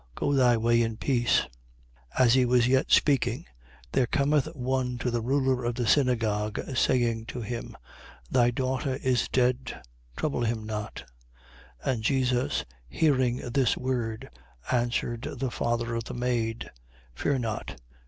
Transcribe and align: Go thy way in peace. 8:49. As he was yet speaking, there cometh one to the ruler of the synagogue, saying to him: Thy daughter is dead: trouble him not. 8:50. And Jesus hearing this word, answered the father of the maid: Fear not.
Go 0.15 0.33
thy 0.33 0.57
way 0.57 0.81
in 0.81 0.97
peace. 0.97 1.41
8:49. 2.17 2.25
As 2.25 2.33
he 2.33 2.43
was 2.43 2.67
yet 2.67 2.89
speaking, 2.89 3.45
there 3.91 4.07
cometh 4.07 4.45
one 4.55 4.97
to 4.97 5.11
the 5.11 5.21
ruler 5.21 5.63
of 5.63 5.75
the 5.75 5.85
synagogue, 5.85 6.59
saying 6.75 7.27
to 7.27 7.41
him: 7.41 7.77
Thy 8.31 8.49
daughter 8.49 8.95
is 9.03 9.27
dead: 9.27 9.83
trouble 10.17 10.43
him 10.43 10.65
not. 10.65 11.03
8:50. 11.85 11.91
And 11.93 12.03
Jesus 12.03 12.65
hearing 12.89 13.37
this 13.51 13.77
word, 13.77 14.31
answered 14.71 15.35
the 15.37 15.51
father 15.51 15.93
of 15.93 16.05
the 16.05 16.15
maid: 16.15 16.71
Fear 17.13 17.37
not. 17.37 17.79